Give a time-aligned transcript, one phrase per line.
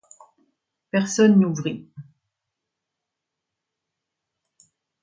[0.89, 1.87] Personne n'ouvrit.